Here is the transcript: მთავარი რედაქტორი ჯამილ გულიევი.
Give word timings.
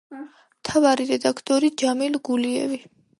მთავარი 0.61 1.05
რედაქტორი 1.11 1.69
ჯამილ 1.83 2.17
გულიევი. 2.31 2.81